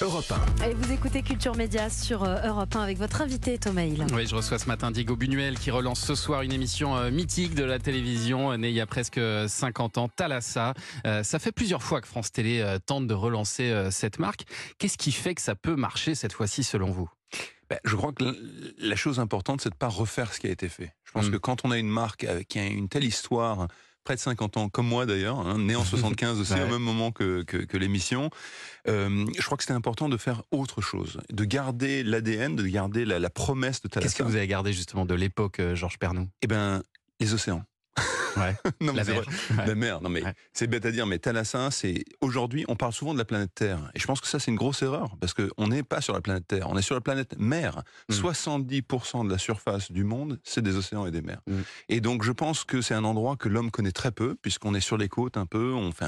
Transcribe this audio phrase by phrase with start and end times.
[0.00, 0.32] Europe
[0.64, 4.06] Et vous écoutez Culture Média sur euh, Europe 1 avec votre invité Thomas Hill.
[4.12, 7.56] Oui, je reçois ce matin Diego Buñuel qui relance ce soir une émission euh, mythique
[7.56, 10.74] de la télévision, euh, née il y a presque 50 ans, Thalassa.
[11.04, 14.44] ça fait plusieurs fois que France Télé tente de relancer cette marque.
[14.78, 17.08] Qu'est-ce qui fait que ça peut marcher cette fois-ci selon vous?
[17.68, 18.24] Ben, je crois que
[18.78, 20.94] la chose importante, c'est de pas refaire ce qui a été fait.
[21.04, 21.32] Je pense mm.
[21.32, 23.68] que quand on a une marque qui a une telle histoire,
[24.08, 27.12] près de 50 ans, comme moi d'ailleurs, hein, né en 75 aussi, au même moment
[27.12, 28.30] que, que, l'émission.
[28.88, 33.04] Euh, je crois que c'était important de faire autre chose, de garder l'ADN, de garder
[33.04, 34.08] la, promesse de Thalassa.
[34.08, 36.82] Qu'est-ce que vous avez gardé justement de l'époque, euh, Georges Pernou Eh ben,
[37.20, 37.62] les océans.
[38.80, 39.22] non, la, mer.
[39.66, 40.00] la mer.
[40.00, 43.24] Non mais c'est bête à dire, mais Thalassa, c'est aujourd'hui, on parle souvent de la
[43.24, 45.82] planète Terre, et je pense que ça c'est une grosse erreur parce que on n'est
[45.82, 47.82] pas sur la planète Terre, on est sur la planète mer.
[48.10, 49.26] 70% mm.
[49.26, 51.40] de la surface du monde, c'est des océans et des mers.
[51.46, 51.60] Mm.
[51.88, 54.80] Et donc je pense que c'est un endroit que l'homme connaît très peu, puisqu'on est
[54.80, 56.06] sur les côtes un peu, on fait,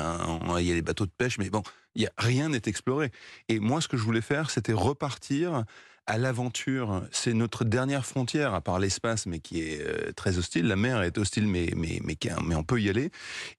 [0.59, 1.63] il y a les bateaux de pêche, mais bon,
[1.95, 3.11] il y a rien n'est exploré.
[3.49, 5.65] Et moi, ce que je voulais faire, c'était repartir
[6.07, 7.03] à l'aventure.
[7.13, 10.67] C'est notre dernière frontière, à part l'espace, mais qui est euh, très hostile.
[10.67, 13.11] La mer est hostile, mais, mais, mais, mais on peut y aller.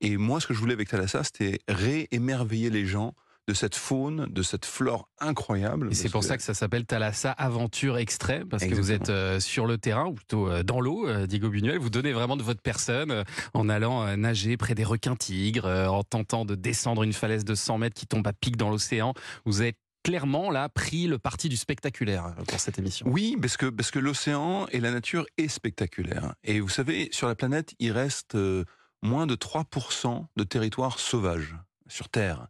[0.02, 3.14] Et moi, ce que je voulais avec Thalassa, c'était réémerveiller les gens
[3.48, 5.90] de cette faune, de cette flore incroyable.
[5.92, 9.40] Et c'est pour ça que ça s'appelle Thalassa Aventure Extrait, parce que vous êtes euh,
[9.40, 11.80] sur le terrain, ou plutôt euh, dans l'eau, Diego Buñuel.
[11.80, 16.46] Vous donnez vraiment de votre personne en allant nager près des requins tigres, en tentant
[16.46, 19.14] de descendre une falaise de 100 mètres qui tombe à pic dans l'océan.
[19.46, 23.06] Vous êtes clairement là pris le parti du spectaculaire euh, pour cette émission.
[23.10, 26.34] Oui, parce que parce que l'océan et la nature est spectaculaire.
[26.44, 28.66] Et vous savez, sur la planète, il reste euh,
[29.02, 31.56] moins de 3% de territoire sauvage
[31.88, 32.48] sur Terre.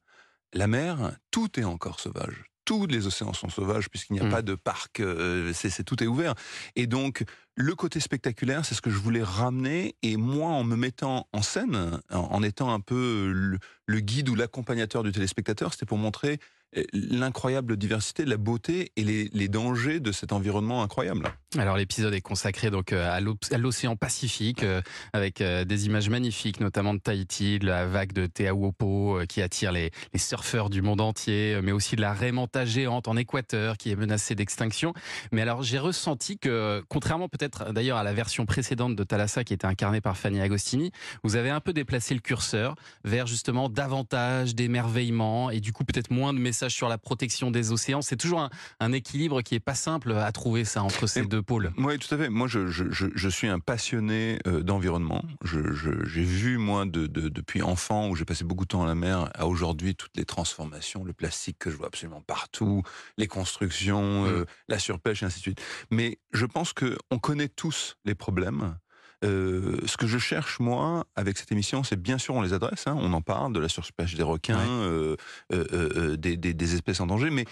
[0.54, 2.46] La mer, tout est encore sauvage.
[2.66, 4.30] Tous les océans sont sauvages puisqu'il n'y a mm.
[4.30, 6.36] pas de parc, euh, c'est tout est ouvert.
[6.76, 7.24] Et donc
[7.56, 9.96] le côté spectaculaire, c'est ce que je voulais ramener.
[10.04, 15.04] Et moi, en me mettant en scène, en, étant un peu le guide ou l'accompagnateur
[15.04, 16.40] du téléspectateur, c'était pour montrer
[16.94, 21.32] l'incroyable diversité, la beauté et les, dangers de cet environnement incroyable.
[21.58, 26.62] Alors l'épisode est consacré donc euh, à l'océan Pacifique euh, avec euh, des images magnifiques,
[26.62, 31.59] notamment de Tahiti, de la vague de Teahuopo qui attire les, surfeurs du monde entier,
[31.62, 34.94] mais aussi de la raimanta géante en Équateur qui est menacée d'extinction.
[35.34, 39.54] Mais alors j'ai ressenti que, contrairement peut-être d'ailleurs à la version précédente de Thalassa qui
[39.54, 44.56] était incarnée par Fanny Agostini, vous avez un peu déplacé le curseur vers justement davantage
[44.56, 48.02] d'émerveillement et du coup peut-être moins de messages sur la protection des océans.
[48.02, 48.48] C'est toujours
[48.80, 51.41] un, équilibre qui est pas simple à trouver ça entre ces deux
[51.78, 52.29] Oui, tout à fait.
[52.29, 55.24] Moi, je, je, je suis un passionné euh, d'environnement.
[55.44, 58.96] J'ai vu moi de, de, depuis enfant où j'ai passé beaucoup de temps à la
[58.96, 62.84] mer à aujourd'hui toutes les transformations, le plastique que je vois absolument partout,
[63.18, 64.46] les constructions, euh, mm.
[64.69, 65.62] la surpêche et ainsi de suite.
[65.90, 68.75] Mais je pense que on connaît tous les problèmes.
[69.24, 72.88] Euh, ce que je cherche, moi, avec cette émission, c'est bien sûr, on les adresse,
[72.88, 75.16] hein, on en parle, de la surpêche des requins, euh,
[75.53, 77.46] euh, des, espèces en danger, mais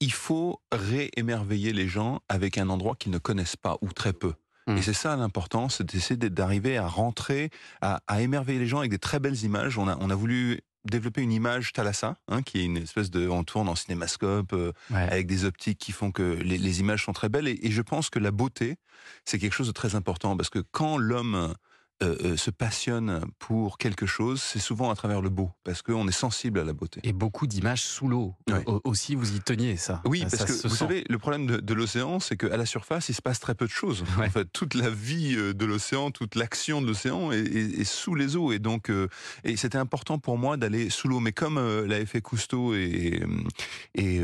[0.00, 4.32] il faut réémerveiller les gens avec un endroit qu'ils ne connaissent pas, ou très peu.
[4.66, 4.76] Mmh.
[4.78, 7.50] Et c'est ça l'important, c'est d'essayer d'arriver à rentrer,
[7.80, 9.78] à, émerveiller les gens avec des très belles images.
[9.78, 13.28] On a, on a voulu développer une image Thalassa, hein, qui est une espèce de,
[13.28, 17.28] on tourne en cinémascope euh, avec des optiques qui font que les, images sont très
[17.28, 17.48] belles.
[17.48, 18.76] et, je pense que la beauté,
[19.24, 21.54] c'est quelque chose de très important parce que quand l'homme
[22.02, 26.08] euh, euh, se passionne pour quelque chose, c'est souvent à travers le beau, parce qu'on
[26.08, 26.98] est sensible à la beauté.
[27.04, 28.34] Et beaucoup d'images sous l'eau.
[28.84, 30.00] Aussi, vous y teniez ça.
[30.06, 33.20] Oui, parce que vous savez, le problème de, l'océan, c'est qu'à la surface, il se
[33.20, 34.04] passe très peu de choses.
[34.18, 38.34] En fait, toute la vie euh, de l'océan, toute l'action de l'océan est, sous les
[38.34, 38.52] eaux.
[38.52, 38.90] Et donc,
[39.44, 41.20] et c'était important pour moi d'aller sous l'eau.
[41.20, 43.22] Mais comme l'avait fait Cousteau et,
[43.94, 44.20] et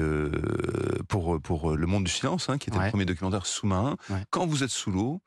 [1.09, 3.97] pour, pour Le Monde du Silence, hein, qui était le premier documentaire sous-marin,
[4.31, 5.21] quand vous êtes sous l'eau,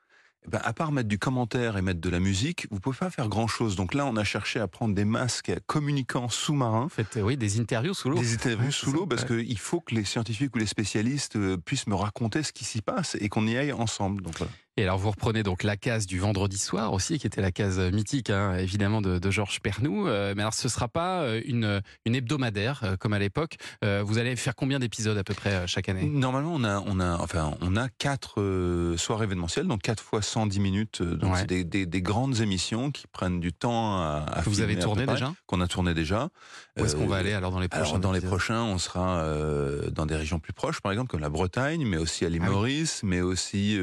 [0.48, 3.28] ben, à part mettre du commentaire et mettre de la musique, vous pouvez pas faire
[3.28, 3.76] grand chose.
[3.76, 6.88] Donc là, on a cherché à prendre des masques communicants sous-marins.
[6.90, 8.18] Faites, oui, des interviews sous l'eau.
[8.18, 11.88] Des interviews sous l'eau, parce qu'il faut que les scientifiques ou les spécialistes euh, puissent
[11.88, 14.22] me raconter ce qui s'y passe et qu'on y aille ensemble.
[14.24, 14.36] Donc
[14.80, 17.80] et alors vous reprenez donc la case du vendredi soir aussi, qui était la case
[17.80, 20.08] mythique, hein, évidemment, de, de Georges Pernou.
[20.08, 23.58] Euh, mais alors ce sera pas euh, une, une hebdomadaire euh, comme à l'époque.
[23.82, 26.06] vous allez faire combien d'épisodes à peu près chaque année?
[26.06, 30.60] Normalement, on a, on a, enfin, on a quatre soirs événementiels, donc quatre fois 110
[30.62, 31.02] minutes.
[31.02, 34.62] Donc c'est des, des, des, grandes émissions qui prennent du temps à, à que Vous
[34.62, 35.34] avez tourné déjà?
[35.46, 36.30] Qu'on a tourné déjà.
[36.80, 39.24] Où est-ce qu'on va aller alors dans les prochains Dans les prochains, on sera
[39.92, 42.50] dans des régions plus proches, par exemple comme la Bretagne, mais aussi à l'île ah
[42.50, 43.78] Maurice, mais aussi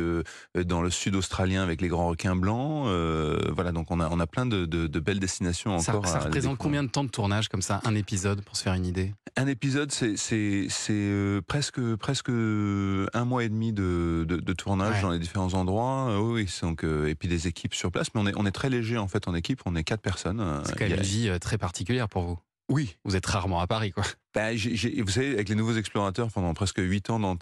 [0.54, 2.86] dans le sud australien avec les grands requins blancs.
[2.86, 4.66] Euh, voilà, donc on a, on a plein de,
[4.98, 6.06] belles destinations encore.
[6.06, 8.86] Ça, représente combien de temps de tournage comme ça, un épisode, pour se faire une
[8.86, 9.14] idée?
[9.36, 15.10] Un épisode, c'est c'est euh, presque presque un mois et demi de, de, tournage dans
[15.10, 16.08] les différents endroits.
[16.10, 18.70] Euh, oui, donc et puis des équipes sur place, mais on est on est très
[18.70, 19.60] léger en fait en équipe.
[19.66, 20.42] On est quatre personnes.
[20.64, 22.38] C'est quand même une vie très particulière pour vous.
[22.68, 22.96] Oui.
[23.04, 24.04] Vous êtes rarement à Paris, quoi.
[24.36, 27.36] Bah, vous savez, avec les nouveaux explorateurs, pendant presque 8 ans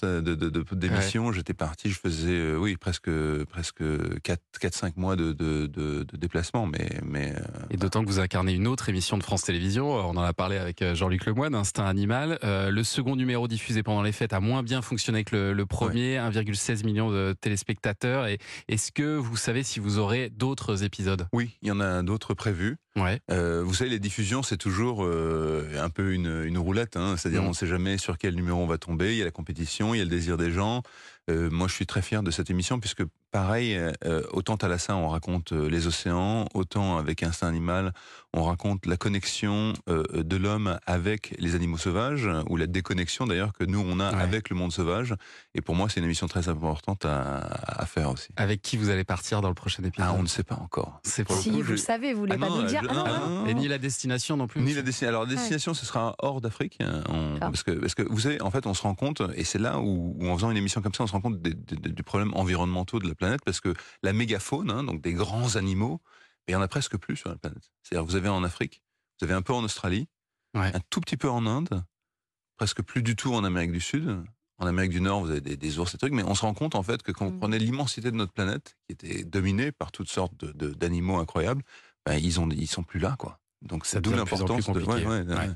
[0.70, 3.10] d'émission, j'étais parti, je faisais, euh, oui, presque,
[3.50, 6.66] presque 4-5 mois de, de, de, de déplacement.
[6.66, 10.02] Mais, mais euh, Et d'autant que vous incarnez une autre émission de France Télévisions, euh,
[10.02, 12.38] on en a parlé avec Jean-Luc Lemoyne, Instinct Animal.
[12.44, 15.66] Euh, le second numéro diffusé pendant les fêtes a moins bien fonctionné que le, le
[15.66, 18.28] premier, 1,16 million de téléspectateurs.
[18.28, 18.38] Et
[18.68, 21.26] est-ce que vous savez si vous aurez d'autres épisodes?
[21.32, 22.76] Oui, il y en a d'autres prévus.
[22.94, 23.20] Ouais.
[23.28, 26.83] Vous savez, les diffusions, c'est toujours un peu une, une roulette.
[26.96, 27.46] Hein, C'est-à-dire, Mm.
[27.46, 29.12] on ne sait jamais sur quel numéro on va tomber.
[29.12, 30.82] Il y a la compétition, il y a le désir des gens.
[31.30, 34.94] Euh, moi, je suis très fier de cette émission puisque, pareil, euh, autant à Lassin,
[34.96, 37.92] on raconte euh, les océans, autant avec Instinct Animal,
[38.34, 43.52] on raconte la connexion euh, de l'homme avec les animaux sauvages, ou la déconnexion d'ailleurs
[43.54, 44.20] que nous, on a Ouais.
[44.20, 45.14] avec le monde sauvage.
[45.54, 48.28] Et pour moi, c'est une émission très importante à, à faire aussi.
[48.36, 50.06] Avec qui vous allez partir dans le prochain épisode?
[50.10, 51.00] Ah, on ne sait pas encore.
[51.04, 52.82] C'est Si, coup, vous je- le savez, vous voulez Ah pas non, nous dire.
[52.82, 53.46] je- Ah non, ah non.
[53.46, 55.08] Et ni la destination non plus Ni la destination.
[55.08, 55.36] Alors, la Ouais.
[55.36, 56.76] destination, ce sera hors d'Afrique.
[56.80, 59.44] hein, on- parce, que, parce que, vous savez, en fait, on se rend compte, et
[59.44, 61.54] c'est là où, où en faisant une émission comme ça, on se rend compte des,
[61.54, 63.72] des- des- du problème environnementaux de la planète, parce que
[64.02, 66.00] la mégafaune, hein, donc des grands animaux,
[66.48, 67.70] il y en a presque plus sur la planète.
[67.82, 68.82] C'est-à-dire, vous avez en Afrique,
[69.20, 70.08] vous avez un peu en Australie,
[70.54, 70.70] Ouais.
[70.74, 71.82] un tout petit peu en Inde,
[72.56, 74.22] presque plus du tout en Amérique du Sud.
[74.58, 76.54] En Amérique du Nord, vous avez des, des ours et trucs, mais on se rend
[76.54, 77.40] compte en fait que quand vous Mm.
[77.40, 81.62] prenez l'immensité de notre planète, qui était dominée par toutes sortes de- de- d'animaux incroyables,
[82.06, 83.40] ben, ils ont, ils sont plus là, quoi.
[83.62, 84.86] Donc Ça c'est d'où devient de plus en l'importance plus de.
[84.86, 85.08] compliqué.
[85.08, 85.48] ouais, ouais, Ouais.
[85.48, 85.54] ouais.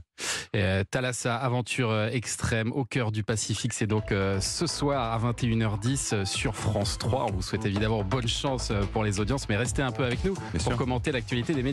[0.56, 3.73] Euh, Thalassa, aventure euh, extrême au cœur du Pacifique.
[3.73, 7.27] C'est donc euh, ce soir à 21h10 euh, sur France 3.
[7.29, 10.35] On vous souhaite évidemment bonne chance pour les audiences, mais restez un peu avec nous
[10.35, 10.77] Bien pour sûr.
[10.77, 11.67] commenter l'actualité des médias.